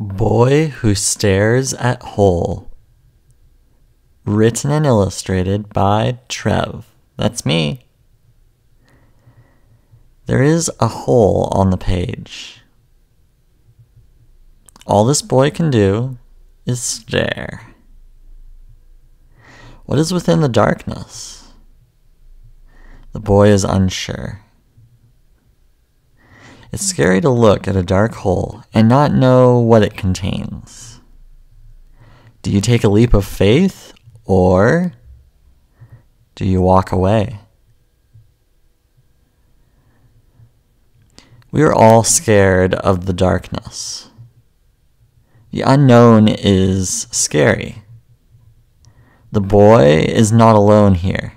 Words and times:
Boy 0.00 0.68
Who 0.68 0.94
Stares 0.94 1.74
at 1.74 2.00
Hole. 2.00 2.70
Written 4.24 4.70
and 4.70 4.86
illustrated 4.86 5.70
by 5.70 6.20
Trev. 6.28 6.86
That's 7.16 7.44
me. 7.44 7.84
There 10.26 10.40
is 10.40 10.70
a 10.78 10.86
hole 10.86 11.48
on 11.50 11.70
the 11.70 11.76
page. 11.76 12.60
All 14.86 15.04
this 15.04 15.20
boy 15.20 15.50
can 15.50 15.68
do 15.68 16.16
is 16.64 16.80
stare. 16.80 17.74
What 19.84 19.98
is 19.98 20.12
within 20.12 20.42
the 20.42 20.48
darkness? 20.48 21.50
The 23.10 23.20
boy 23.20 23.48
is 23.48 23.64
unsure. 23.64 24.42
It's 26.78 26.86
scary 26.86 27.20
to 27.22 27.28
look 27.28 27.66
at 27.66 27.74
a 27.74 27.82
dark 27.82 28.14
hole 28.14 28.62
and 28.72 28.88
not 28.88 29.12
know 29.12 29.58
what 29.58 29.82
it 29.82 29.96
contains. 29.96 31.00
Do 32.42 32.52
you 32.52 32.60
take 32.60 32.84
a 32.84 32.88
leap 32.88 33.14
of 33.14 33.24
faith 33.24 33.92
or 34.24 34.92
do 36.36 36.44
you 36.44 36.60
walk 36.60 36.92
away? 36.92 37.40
We 41.50 41.64
are 41.64 41.74
all 41.74 42.04
scared 42.04 42.74
of 42.74 43.06
the 43.06 43.12
darkness. 43.12 44.12
The 45.50 45.62
unknown 45.62 46.28
is 46.28 47.08
scary. 47.10 47.82
The 49.32 49.40
boy 49.40 50.04
is 50.06 50.30
not 50.30 50.54
alone 50.54 50.94
here. 50.94 51.32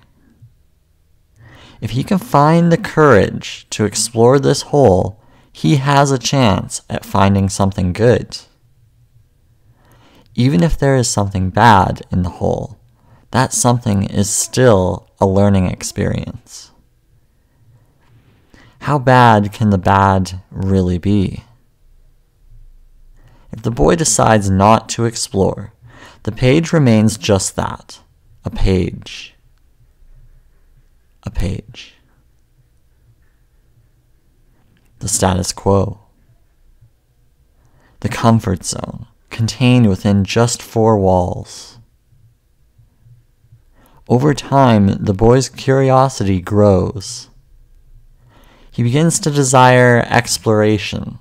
If 1.81 1.89
he 1.89 2.03
can 2.03 2.19
find 2.19 2.71
the 2.71 2.77
courage 2.77 3.65
to 3.71 3.85
explore 3.85 4.37
this 4.37 4.61
hole, 4.61 5.17
he 5.51 5.77
has 5.77 6.11
a 6.11 6.17
chance 6.17 6.81
at 6.89 7.05
finding 7.05 7.49
something 7.49 7.93
good. 7.93 8.39
Even 10.33 10.63
if 10.63 10.77
there 10.77 10.95
is 10.95 11.09
something 11.09 11.49
bad 11.49 12.01
in 12.11 12.23
the 12.23 12.29
hole, 12.29 12.79
that 13.31 13.53
something 13.53 14.03
is 14.03 14.29
still 14.29 15.09
a 15.19 15.25
learning 15.25 15.67
experience. 15.67 16.71
How 18.79 18.97
bad 18.97 19.51
can 19.51 19.69
the 19.69 19.77
bad 19.77 20.41
really 20.49 20.97
be? 20.97 21.43
If 23.51 23.61
the 23.61 23.71
boy 23.71 23.95
decides 23.95 24.49
not 24.49 24.89
to 24.89 25.05
explore, 25.05 25.73
the 26.23 26.31
page 26.31 26.71
remains 26.71 27.17
just 27.17 27.55
that 27.55 27.99
a 28.43 28.49
page. 28.49 29.35
A 31.23 31.29
page 31.29 31.93
the 35.01 35.07
status 35.07 35.51
quo. 35.51 35.99
The 37.99 38.09
comfort 38.09 38.63
zone, 38.63 39.07
contained 39.29 39.89
within 39.89 40.23
just 40.23 40.61
four 40.61 40.97
walls. 40.97 41.79
Over 44.07 44.33
time, 44.33 45.03
the 45.03 45.13
boy's 45.13 45.49
curiosity 45.49 46.39
grows. 46.39 47.29
He 48.71 48.83
begins 48.83 49.19
to 49.19 49.31
desire 49.31 50.05
exploration. 50.07 51.19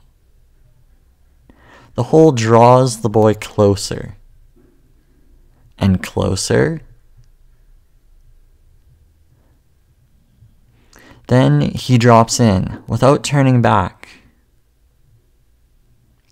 The 1.94 2.04
hole 2.04 2.32
draws 2.32 3.00
the 3.00 3.08
boy 3.08 3.34
closer 3.34 4.16
and 5.78 6.02
closer 6.02 6.82
Then 11.30 11.60
he 11.60 11.96
drops 11.96 12.40
in 12.40 12.82
without 12.88 13.22
turning 13.22 13.62
back. 13.62 14.08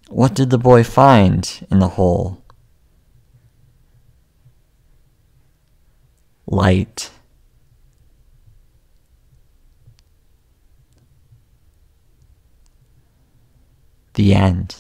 What 0.09 0.35
did 0.35 0.51
the 0.51 0.59
boy 0.59 0.83
find 0.83 1.65
in 1.71 1.79
the 1.79 1.91
hole? 1.91 2.43
Light. 6.49 7.13
The 14.15 14.35
end. 14.35 14.75